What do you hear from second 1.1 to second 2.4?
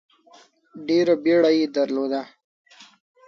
بیړه یې درلوده.